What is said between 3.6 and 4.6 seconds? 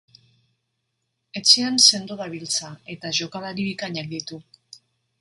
bikainak ditu.